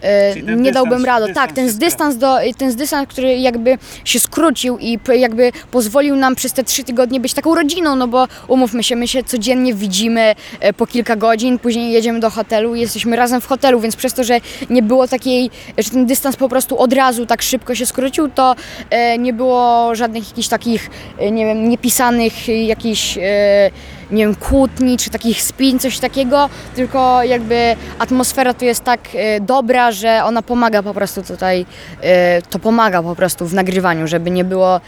[0.01, 1.27] e, ten nie dystans- dałbym rady.
[1.27, 5.53] dystans Tak, ten jest dystans, do, ten dystans, który jakby się skrócił i p- jakby
[5.71, 9.25] pozwolił nam przez te trzy tygodnie być taką rodziną, no bo umówmy się, my się
[9.25, 13.81] codziennie widzimy e, po kilka godzin, później jedziemy do hotelu i jesteśmy razem w hotelu,
[13.81, 17.43] więc przez to, że nie było takiej, że ten dystans po prostu od razu tak
[17.43, 18.55] szybko się skrócił, to
[18.91, 23.71] e, nie było żadnych jakichś takich, e, nie wiem, niepisanych e, jakichś e,
[24.11, 29.41] nie wiem, kłótni czy takich spin, coś takiego, tylko jakby atmosfera tu jest tak e,
[29.41, 31.67] dobra, że ona pomaga po prostu tutaj,
[32.03, 34.81] e, to pomaga po prostu w nagrywaniu, żeby nie było,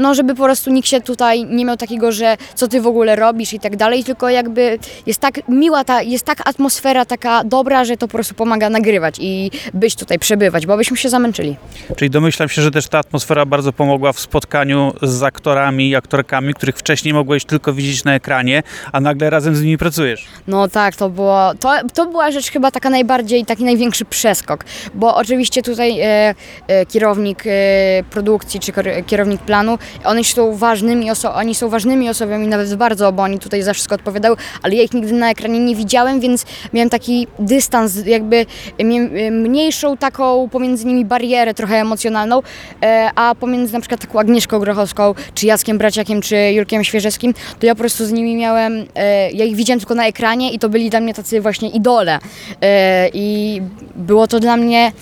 [0.00, 3.16] no żeby po prostu nikt się tutaj nie miał takiego, że co ty w ogóle
[3.16, 7.84] robisz i tak dalej, tylko jakby jest tak miła ta, jest tak atmosfera taka dobra,
[7.84, 11.56] że to po prostu pomaga nagrywać i być tutaj, przebywać, bo byśmy się zamęczyli.
[11.96, 16.54] Czyli domyślam się, że też ta atmosfera bardzo pomogła w spotkaniu z aktorami i aktorkami,
[16.54, 20.26] których wcześniej mogłeś tylko widzieć na ekranie, a nagle razem z nimi pracujesz.
[20.46, 25.16] No tak, to było, to, to była rzecz chyba taka najbardziej, taki największy przeskok, bo
[25.16, 26.34] oczywiście tutaj e,
[26.66, 27.50] e, kierownik e,
[28.10, 28.72] produkcji czy
[29.06, 33.62] kierownik planu, oni są ważnymi, oso- oni są ważnymi osobami nawet bardzo, bo oni tutaj
[33.62, 38.06] za wszystko odpowiadały, ale ja ich nigdy na ekranie nie widziałem, więc miałem taki dystans,
[38.06, 38.46] jakby
[38.78, 42.42] e, mniejszą taką pomiędzy nimi barierę trochę emocjonalną,
[42.82, 47.66] e, a pomiędzy na przykład taką Agnieszką Grochowską, czy Jackiem Braciakiem, czy Jurkiem Świeżewskim, to
[47.66, 50.68] ja po prostu z nimi miałem, e, ja ich widziałem tylko na ekranie i to
[50.68, 52.18] byli dla mnie tacy właśnie idole.
[52.62, 53.60] E, I
[53.96, 54.92] było to dla mnie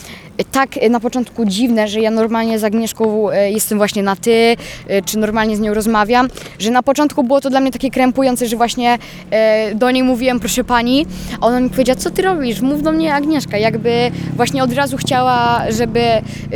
[0.44, 4.56] tak na początku dziwne, że ja normalnie z Agnieszką e, jestem właśnie na ty,
[4.88, 8.46] e, czy normalnie z nią rozmawiam, że na początku było to dla mnie takie krępujące,
[8.46, 8.98] że właśnie
[9.30, 11.06] e, do niej mówiłem, proszę pani,
[11.40, 12.60] a ona mi powiedziała, co ty robisz?
[12.60, 16.00] Mów do mnie Agnieszka, jakby właśnie od razu chciała, żeby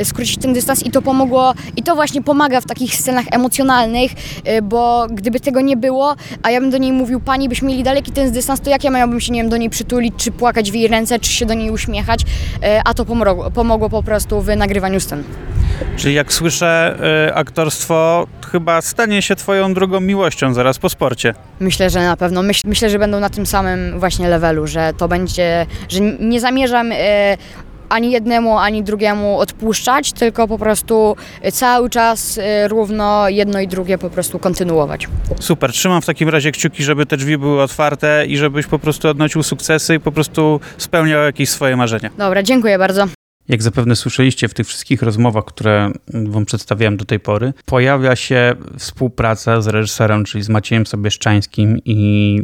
[0.04, 4.12] skrócić ten dystans i to pomogło, i to właśnie pomaga w takich scenach emocjonalnych,
[4.62, 8.12] bo gdyby tego nie było, a ja bym do niej mówił, pani, byśmy mieli daleki
[8.12, 10.74] ten dystans, to jak ja miałbym się, nie wiem, do niej przytulić, czy płakać w
[10.74, 12.20] jej ręce, czy się do niej uśmiechać,
[12.84, 15.24] a to pomogło, pomogło po prostu w nagrywaniu scen.
[15.96, 16.96] Czyli jak słyszę,
[17.28, 21.34] y, aktorstwo chyba stanie się twoją drugą miłością zaraz po sporcie.
[21.60, 22.42] Myślę, że na pewno.
[22.42, 26.92] Myśl, myślę, że będą na tym samym właśnie levelu, że to będzie, że nie zamierzam
[26.92, 27.36] e,
[27.88, 31.16] ani jednemu, ani drugiemu odpuszczać, tylko po prostu
[31.52, 35.08] cały czas e, równo jedno i drugie po prostu kontynuować.
[35.40, 39.08] Super, trzymam w takim razie kciuki, żeby te drzwi były otwarte i żebyś po prostu
[39.08, 42.10] odnosił sukcesy i po prostu spełniał jakieś swoje marzenia.
[42.18, 43.21] Dobra, dziękuję bardzo.
[43.48, 48.54] Jak zapewne słyszeliście w tych wszystkich rozmowach, które wam przedstawiałem do tej pory, pojawia się
[48.78, 52.42] współpraca z reżyserem, czyli z Maciejem Sobieszczańskim i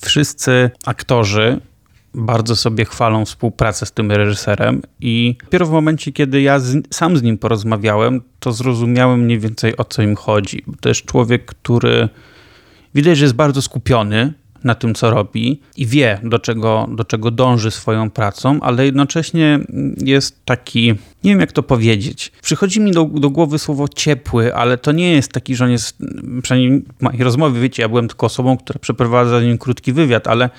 [0.00, 1.60] wszyscy aktorzy
[2.14, 7.16] bardzo sobie chwalą współpracę z tym reżyserem i dopiero w momencie, kiedy ja z, sam
[7.16, 10.64] z nim porozmawiałem, to zrozumiałem mniej więcej o co im chodzi.
[10.80, 12.08] To jest człowiek, który
[12.94, 14.32] widać, że jest bardzo skupiony
[14.64, 19.60] na tym, co robi i wie, do czego, do czego dąży swoją pracą, ale jednocześnie
[19.96, 20.88] jest taki,
[21.24, 22.32] nie wiem jak to powiedzieć.
[22.42, 25.98] Przychodzi mi do, do głowy słowo ciepły, ale to nie jest taki, że on jest,
[26.42, 30.50] przynajmniej mojej rozmowie, wiecie, ja byłem tylko osobą, która przeprowadza z nim krótki wywiad, ale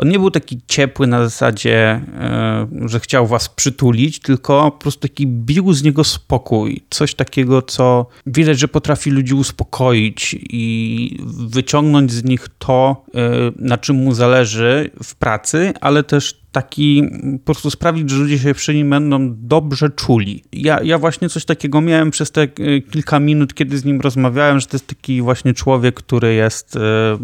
[0.00, 1.78] on nie był taki ciepły na zasadzie,
[2.20, 6.82] e, że chciał was przytulić, tylko po prostu taki bił z niego spokój.
[6.90, 11.16] Coś takiego, co widać, że potrafi ludzi uspokoić i
[11.48, 13.20] wyciągnąć z nich to, e,
[13.56, 18.54] na czym mu zależy w pracy, ale też taki po prostu sprawić, że ludzie się
[18.54, 20.44] przy nim będą dobrze czuli.
[20.52, 22.46] Ja, ja właśnie coś takiego miałem przez te e,
[22.90, 26.80] kilka minut, kiedy z nim rozmawiałem, że to jest taki właśnie człowiek, który jest e,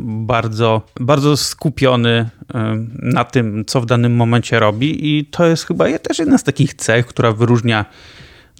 [0.07, 5.99] bardzo, bardzo skupiony e, na tym, co w danym momencie robi i to jest chyba
[5.99, 7.85] też jedna z takich cech, która wyróżnia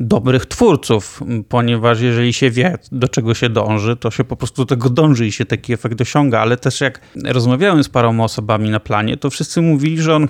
[0.00, 4.66] dobrych twórców, ponieważ jeżeli się wie, do czego się dąży, to się po prostu do
[4.66, 8.81] tego dąży i się taki efekt osiąga, ale też jak rozmawiałem z paroma osobami na
[8.81, 10.29] planie, to wszyscy mówili, że on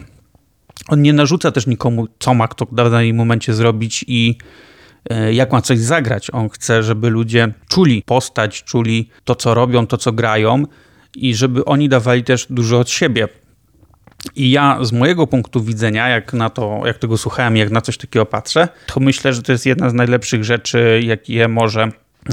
[0.89, 4.39] on nie narzuca też nikomu, co ma kto w danym momencie zrobić i
[5.11, 6.31] e, jak ma coś zagrać.
[6.33, 10.63] On chce, żeby ludzie czuli postać, czuli to, co robią, to, co grają
[11.17, 13.29] i żeby oni dawali też dużo od siebie.
[14.35, 17.99] I ja z mojego punktu widzenia, jak na to, jak tego słuchałem, jak na coś
[17.99, 21.83] takiego patrzę, to myślę, że to jest jedna z najlepszych rzeczy, jakie może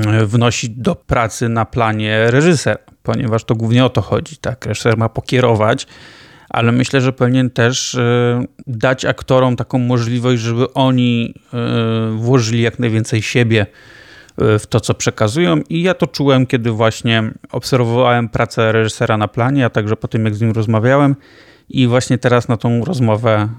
[0.06, 4.38] e, wnosić do pracy na planie reżyser, ponieważ to głównie o to chodzi.
[4.38, 4.66] Tak?
[4.66, 5.88] Reżyser ma pokierować,
[6.54, 12.80] ale myślę, że powinien też e, dać aktorom taką możliwość, żeby oni e, włożyli jak
[12.80, 13.66] najwięcej siebie
[14.38, 15.62] e, w to, co przekazują.
[15.70, 20.26] I ja to czułem, kiedy właśnie obserwowałem pracę reżysera na planie, a także po tym,
[20.26, 21.16] jak z nim rozmawiałem.
[21.70, 23.50] I właśnie teraz na tą rozmowę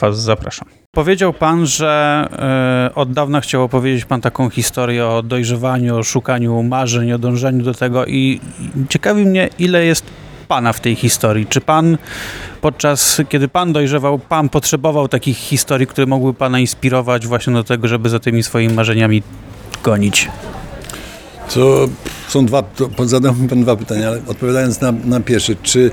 [0.00, 0.68] Was zapraszam.
[0.90, 2.26] Powiedział Pan, że
[2.94, 7.74] od dawna chciał opowiedzieć Pan taką historię o dojrzewaniu, o szukaniu marzeń, o dążeniu do
[7.74, 8.06] tego.
[8.06, 8.40] I
[8.88, 10.04] ciekawi mnie, ile jest
[10.50, 11.46] Pana w tej historii?
[11.46, 11.98] Czy Pan
[12.60, 17.88] podczas, kiedy Pan dojrzewał, Pan potrzebował takich historii, które mogły Pana inspirować właśnie do tego,
[17.88, 19.22] żeby za tymi swoimi marzeniami
[19.82, 20.28] gonić?
[21.54, 21.88] To
[22.28, 22.62] są dwa,
[22.96, 25.90] to zadał Pan dwa pytania, ale odpowiadając na, na pierwsze, czy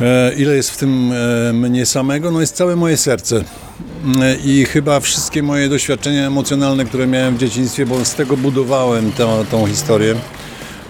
[0.00, 2.30] e, ile jest w tym e, mnie samego?
[2.30, 3.44] No jest całe moje serce.
[4.22, 9.12] E, I chyba wszystkie moje doświadczenia emocjonalne, które miałem w dzieciństwie, bo z tego budowałem
[9.12, 10.14] to, tą historię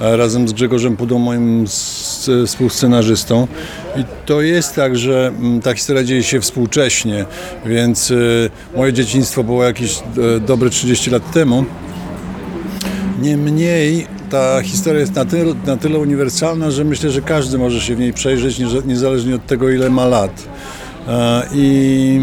[0.01, 1.67] razem z Grzegorzem Pudą, moim
[2.47, 3.47] współscenarzystą.
[3.97, 7.25] I to jest tak, że mm, ta historia dzieje się współcześnie,
[7.67, 11.65] więc y, moje dzieciństwo było jakieś e, dobre 30 lat temu.
[13.23, 17.97] Niemniej ta historia jest na tyle, na tyle uniwersalna, że myślę, że każdy może się
[17.97, 20.49] w niej przejrzeć, niezależnie od tego, ile ma lat.
[21.55, 22.21] I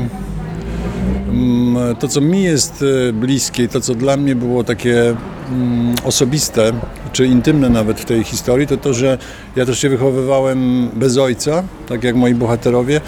[1.30, 5.16] mm, to, co mi jest e, bliskie, to, co dla mnie było takie
[5.52, 6.72] mm, osobiste,
[7.14, 9.18] czy intymne nawet w tej historii, to to, że
[9.56, 13.02] ja też się wychowywałem bez ojca, tak jak moi bohaterowie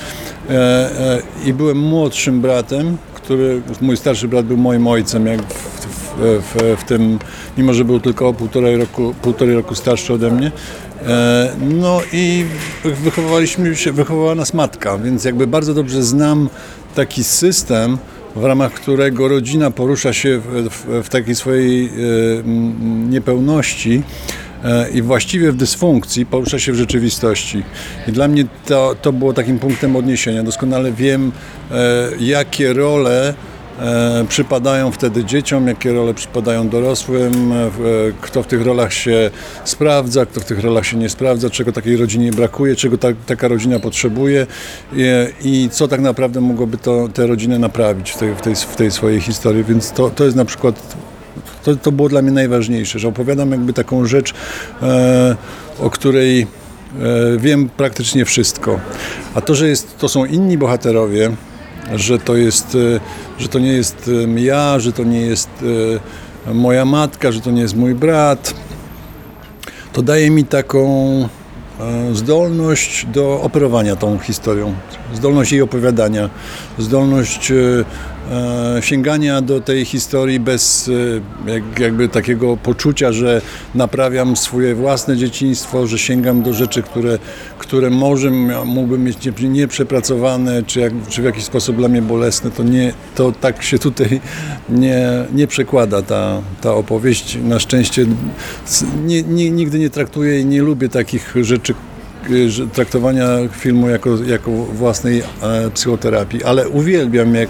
[0.49, 5.83] e, e, i byłem młodszym bratem, który, mój starszy brat był moim ojcem, jak w,
[5.85, 7.19] w, w, w tym,
[7.57, 10.51] mimo że był tylko o półtorej roku, półtorej roku starszy ode mnie.
[11.07, 12.45] E, no i
[12.83, 16.49] wychowywaliśmy się, wychowała nas matka, więc jakby bardzo dobrze znam
[16.95, 17.97] taki system,
[18.35, 21.89] w ramach którego rodzina porusza się w, w, w takiej swojej e,
[23.09, 24.03] niepełności
[24.63, 27.63] e, i właściwie w dysfunkcji porusza się w rzeczywistości.
[28.07, 30.43] I dla mnie to, to było takim punktem odniesienia.
[30.43, 31.31] Doskonale wiem,
[31.71, 33.33] e, jakie role
[34.29, 37.69] przypadają wtedy dzieciom, jakie role przypadają dorosłym, e,
[38.21, 39.31] kto w tych rolach się
[39.65, 43.47] sprawdza, kto w tych rolach się nie sprawdza, czego takiej rodzinie brakuje, czego ta, taka
[43.47, 44.47] rodzina potrzebuje
[44.93, 45.03] i,
[45.43, 48.91] i, co tak naprawdę mogłoby to, tę rodzinę naprawić w tej, w tej, w tej
[48.91, 49.63] swojej historii.
[49.63, 50.95] Więc to, to jest na przykład
[51.63, 54.33] to, to było dla mnie najważniejsze, że opowiadam jakby taką rzecz,
[54.81, 55.35] e,
[55.79, 56.47] o której e,
[57.37, 58.79] wiem praktycznie wszystko.
[59.35, 61.31] A to, że jest, to są inni bohaterowie,
[61.95, 62.99] że to, jest, e,
[63.41, 65.49] że to nie jest ja, że to nie jest
[66.47, 68.53] e, moja matka, że to nie jest mój brat.
[69.93, 70.89] To daje mi taką
[71.79, 74.73] e, zdolność do operowania tą historią,
[75.13, 76.29] zdolność jej opowiadania,
[76.77, 77.51] zdolność
[78.81, 80.89] sięgania do tej historii bez
[81.79, 83.41] jakby takiego poczucia, że
[83.75, 87.19] naprawiam swoje własne dzieciństwo, że sięgam do rzeczy, które,
[87.71, 88.31] które może
[88.65, 93.31] mógłbym mieć nieprzepracowane, czy, jak, czy w jakiś sposób dla mnie bolesne, to, nie, to
[93.31, 94.21] tak się tutaj
[94.69, 97.37] nie, nie przekłada ta, ta opowieść.
[97.43, 98.05] Na szczęście
[99.05, 101.73] nie, nie, nigdy nie traktuję i nie lubię takich rzeczy,
[102.29, 107.49] y, traktowania filmu jako, jako własnej e, psychoterapii, ale uwielbiam jak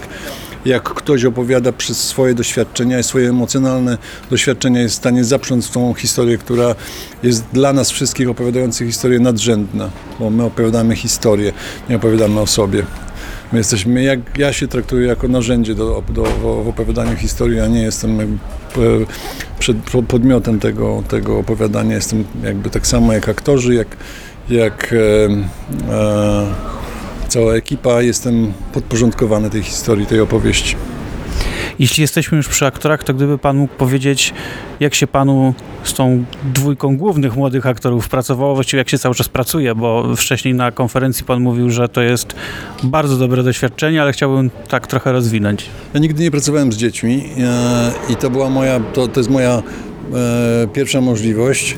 [0.64, 3.98] jak ktoś opowiada przez swoje doświadczenia i swoje emocjonalne
[4.30, 6.74] doświadczenia jest w stanie zaprząc tą historię, która
[7.22, 11.52] jest dla nas wszystkich opowiadających historię nadrzędna, bo my opowiadamy historię,
[11.88, 12.82] nie opowiadamy o sobie.
[13.52, 17.82] My jesteśmy, jak ja się traktuję jako narzędzie do, do, w opowiadaniu historii, a nie
[17.82, 18.26] jestem e,
[19.58, 19.76] przed
[20.08, 21.94] podmiotem tego, tego opowiadania.
[21.94, 23.96] Jestem jakby tak samo jak aktorzy, jak,
[24.48, 24.96] jak e,
[25.94, 26.46] e,
[27.28, 30.76] cała ekipa, jestem podporządkowany tej historii, tej opowieści.
[31.78, 34.34] Jeśli jesteśmy już przy aktorach, to gdyby pan mógł powiedzieć,
[34.80, 35.54] jak się panu
[35.84, 40.54] z tą dwójką głównych młodych aktorów pracowało, właściwie jak się cały czas pracuje, bo wcześniej
[40.54, 42.34] na konferencji pan mówił, że to jest
[42.82, 45.66] bardzo dobre doświadczenie, ale chciałbym tak trochę rozwinąć.
[45.94, 49.62] Ja nigdy nie pracowałem z dziećmi e, i to była moja, to, to jest moja
[50.14, 51.76] e, pierwsza możliwość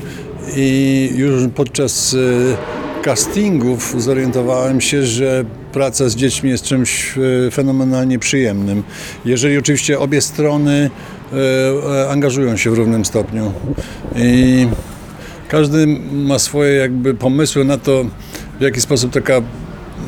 [0.57, 8.19] i już podczas e, castingów zorientowałem się, że praca z dziećmi jest czymś e, fenomenalnie
[8.19, 8.83] przyjemnym.
[9.25, 10.91] Jeżeli oczywiście obie strony
[11.33, 11.37] e,
[12.03, 13.53] e, angażują się w równym stopniu.
[14.17, 14.67] I
[15.49, 18.05] każdy ma swoje jakby pomysły na to,
[18.59, 19.43] w jaki sposób taka,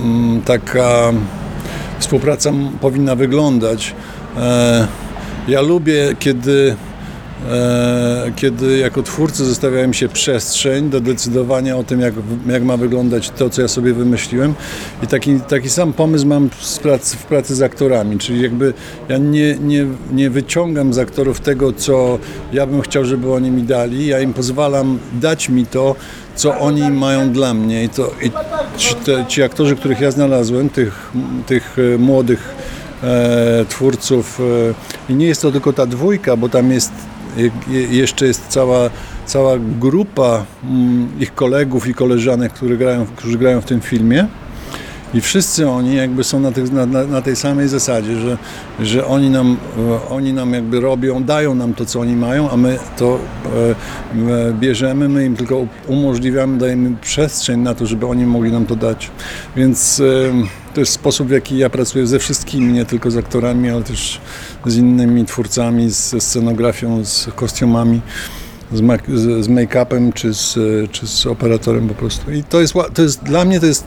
[0.00, 1.12] mm, taka
[1.98, 3.94] współpraca powinna wyglądać.
[5.48, 6.76] Ja lubię, kiedy
[8.36, 12.14] kiedy jako twórcy zostawiałem się przestrzeń do decydowania o tym, jak,
[12.46, 14.54] jak ma wyglądać to, co ja sobie wymyśliłem.
[15.02, 18.74] I taki, taki sam pomysł mam w pracy, w pracy z aktorami, czyli jakby
[19.08, 22.18] ja nie, nie, nie wyciągam z aktorów tego, co
[22.52, 24.06] ja bym chciał, żeby oni mi dali.
[24.06, 25.94] Ja im pozwalam dać mi to,
[26.36, 27.84] co oni mają dla mnie.
[27.84, 28.30] I, to, i
[28.78, 31.12] ci, te, ci aktorzy, których ja znalazłem, tych,
[31.46, 32.54] tych e, młodych
[33.02, 34.40] e, twórców,
[35.08, 36.92] e, i nie jest to tylko ta dwójka, bo tam jest
[37.90, 38.90] jeszcze jest cała,
[39.26, 44.26] cała grupa mm, ich kolegów i koleżanek, którzy grają, którzy grają w tym filmie.
[45.14, 48.38] I wszyscy oni jakby są na, tych, na, na, tej samej zasadzie, że,
[48.80, 52.56] że oni, nam, e, oni nam jakby robią, dają nam to, co oni mają, a
[52.56, 53.18] my to
[54.28, 58.76] e, bierzemy, my im tylko umożliwiamy, dajemy przestrzeń na to, żeby oni mogli nam to
[58.76, 59.10] dać.
[59.56, 63.70] Więc e, to jest sposób, w jaki ja pracuję ze wszystkimi, nie tylko z aktorami,
[63.70, 64.20] ale też
[64.66, 68.00] z innymi twórcami, ze scenografią, z kostiumami,
[68.72, 70.54] z, make-upem czy z,
[70.90, 72.32] czy z operatorem po prostu.
[72.32, 73.84] I to jest, to jest dla mnie to jest,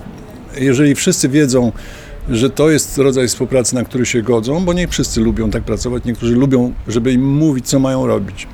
[0.57, 1.71] jeżeli wszyscy wiedzą,
[2.29, 6.05] że to jest rodzaj współpracy, na który się godzą, bo nie wszyscy lubią tak pracować,
[6.05, 8.47] niektórzy lubią, żeby im mówić, co mają robić.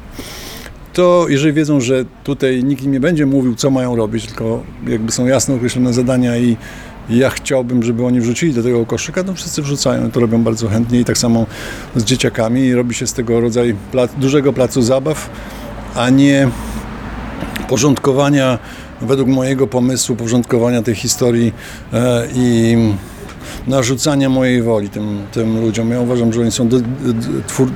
[0.93, 5.11] To jeżeli wiedzą, że tutaj nikt im nie będzie mówił, co mają robić, tylko jakby
[5.11, 6.57] są jasno określone zadania i
[7.09, 10.99] ja chciałbym, żeby oni wrzucili do tego koszyka, to wszyscy wrzucają, to robią bardzo chętnie
[10.99, 11.45] i tak samo
[11.95, 12.61] z dzieciakami.
[12.61, 15.29] I robi się z tego rodzaj plac, dużego placu zabaw,
[15.95, 16.49] a nie
[17.67, 18.59] porządkowania,
[19.01, 21.53] według mojego pomysłu, porządkowania tej historii
[21.93, 22.77] e, i
[23.67, 25.91] narzucania mojej woli tym, tym ludziom.
[25.91, 26.69] Ja uważam, że oni są,
[27.47, 27.69] twór,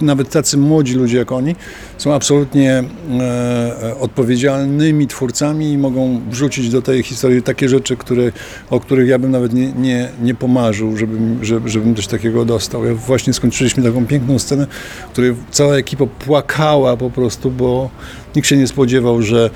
[0.00, 1.56] nawet tacy młodzi ludzie jak oni,
[1.98, 2.84] są absolutnie
[3.20, 8.32] e, odpowiedzialnymi twórcami i mogą wrzucić do tej historii takie rzeczy, które,
[8.70, 12.84] o których ja bym nawet nie, nie, nie pomarzył, żebym, żeby, żebym coś takiego dostał.
[12.84, 14.66] Ja właśnie skończyliśmy taką piękną scenę,
[15.08, 17.90] w której cała ekipa płakała po prostu, bo
[18.36, 19.50] nikt się nie spodziewał, że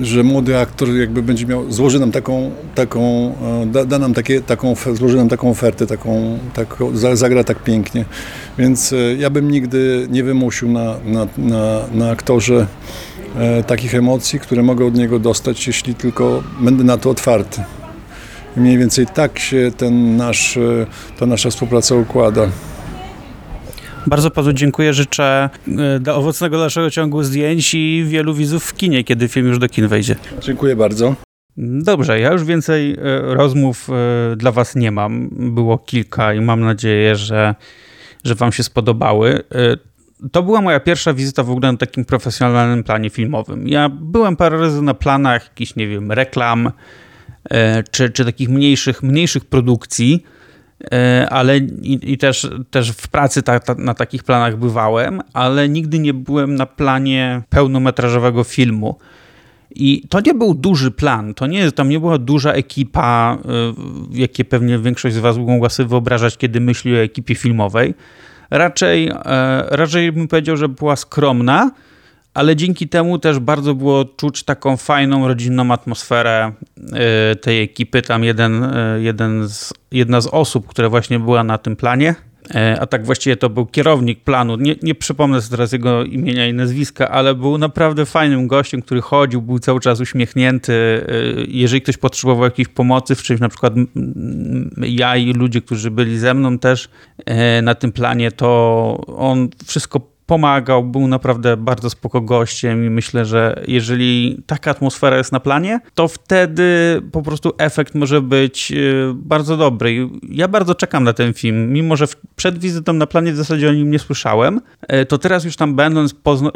[0.00, 4.40] że młody aktor jakby będzie miał, złoży nam taką, taką e, da, da nam takie,
[4.40, 8.04] taką, złoży nam taką ofertę, taką, taką, zagra tak pięknie.
[8.58, 12.66] Więc e, ja bym nigdy nie wymusił na, na, na, na aktorze
[13.36, 17.62] e, takich emocji, które mogę od niego dostać, jeśli tylko będę na to otwarty.
[18.56, 20.58] Mniej więcej tak się ten nasz,
[21.18, 22.48] ta nasza współpraca układa.
[24.06, 24.94] Bardzo panu dziękuję.
[24.94, 25.50] Życzę
[26.00, 29.88] do owocnego dalszego ciągu zdjęć i wielu widzów w kinie, kiedy film już do kin
[29.88, 30.16] wejdzie.
[30.40, 31.14] Dziękuję bardzo.
[31.56, 32.96] Dobrze, ja już więcej e,
[33.34, 35.28] rozmów e, dla was nie mam.
[35.54, 37.54] Było kilka i mam nadzieję, że,
[38.24, 39.42] że wam się spodobały.
[39.54, 39.76] E,
[40.32, 43.68] to była moja pierwsza wizyta w ogóle na takim profesjonalnym planie filmowym.
[43.68, 46.70] Ja byłem parę razy na planach jakichś, nie wiem, reklam,
[47.90, 50.33] czy, czy takich mniejszych, mniejszych produkcji, E,
[51.30, 55.98] ale i, i, też, też w pracy ta, ta, na takich planach bywałem, ale nigdy
[55.98, 58.98] nie byłem na planie pełnometrażowego filmu.
[59.74, 64.44] I to nie był duży plan, to nie, tam nie była duża ekipa, e, jakie
[64.44, 67.94] pewnie większość z Was mogła sobie wyobrażać, kiedy myśli o ekipie filmowej.
[68.50, 69.14] Raczej, e,
[69.70, 71.70] raczej bym powiedział, że była skromna,
[72.34, 76.52] ale dzięki temu też bardzo było czuć taką fajną, rodzinną atmosferę
[77.32, 78.02] y, tej ekipy.
[78.02, 82.14] Tam jeden, y, jeden z, jedna z osób, która właśnie była na tym planie,
[82.50, 84.56] E, a tak właściwie to był kierownik planu.
[84.56, 89.00] Nie, nie przypomnę sobie teraz jego imienia i nazwiska, ale był naprawdę fajnym gościem, który
[89.00, 91.06] chodził, był cały czas uśmiechnięty.
[91.48, 93.74] Jeżeli ktoś potrzebował jakiejś pomocy w czymś, na przykład
[94.76, 96.88] ja i ludzie, którzy byli ze mną też
[97.62, 103.62] na tym planie, to on wszystko pomagał, był naprawdę bardzo spoko gościem i myślę, że
[103.68, 106.64] jeżeli taka atmosfera jest na planie, to wtedy
[107.12, 110.08] po prostu efekt może być y, bardzo dobry.
[110.28, 112.04] Ja bardzo czekam na ten film, mimo że
[112.36, 114.60] przed wizytą na planie w zasadzie o nim nie słyszałem,
[114.92, 116.52] y, to teraz już tam będąc, pozna y,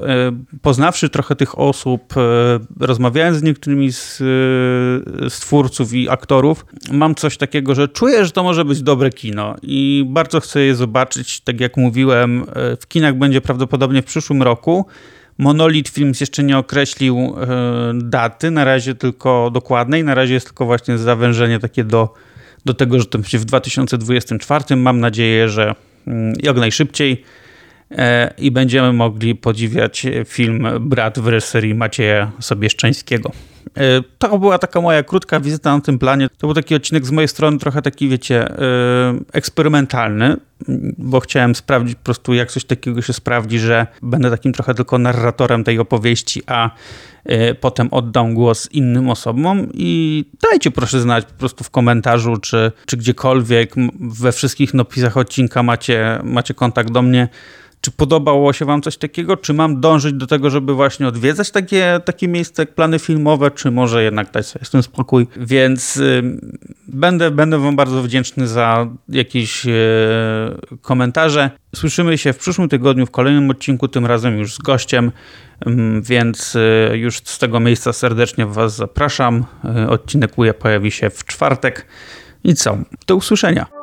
[0.63, 2.15] poznawszy trochę tych osób,
[2.81, 4.17] rozmawiając z niektórymi z,
[5.29, 9.55] z twórców i aktorów, mam coś takiego, że czuję, że to może być dobre kino
[9.63, 11.41] i bardzo chcę je zobaczyć.
[11.41, 12.45] Tak jak mówiłem,
[12.81, 14.87] w kinach będzie prawdopodobnie prawdopodobnie w przyszłym roku.
[15.39, 20.67] Monolith Films jeszcze nie określił e, daty, na razie tylko dokładnej, na razie jest tylko
[20.67, 22.15] właśnie zawężenie takie do,
[22.65, 24.77] do tego, że to będzie w 2024.
[24.77, 25.75] Mam nadzieję, że
[26.07, 27.25] mm, jak najszybciej
[28.39, 33.33] i będziemy mogli podziwiać film Brat w reżyserii Macieja Sobieszczańskiego.
[33.77, 36.29] E, to była taka moja krótka wizyta na tym planie.
[36.39, 38.49] To był taki odcinek z mojej strony trochę taki, wiecie,
[39.33, 40.37] eksperymentalny
[40.99, 44.99] bo chciałem sprawdzić po prostu, jak coś takiego się sprawdzi, że będę takim trochę tylko
[44.99, 46.71] narratorem tej opowieści, a
[47.61, 52.97] potem oddam głos innym osobom i dajcie proszę znać po prostu w komentarzu, czy, czy
[52.97, 57.29] gdziekolwiek we wszystkich napisach odcinka macie, macie kontakt do mnie,
[57.81, 59.37] czy podobało się Wam coś takiego?
[59.37, 63.71] Czy mam dążyć do tego, żeby właśnie odwiedzać takie, takie miejsca jak plany filmowe, czy
[63.71, 65.27] może jednak dać sobie z tym spokój?
[65.37, 66.23] Więc y,
[66.89, 69.71] będę, będę Wam bardzo wdzięczny za jakieś y,
[70.83, 71.51] komentarze.
[71.77, 75.13] Słyszymy się w przyszłym tygodniu w kolejnym odcinku, tym razem już z gościem,
[76.03, 76.57] więc
[76.93, 79.45] już z tego miejsca serdecznie Was zapraszam.
[79.89, 81.87] Odcinek UJA pojawi się w czwartek.
[82.45, 82.79] I co?
[83.07, 83.78] Do usłyszenia.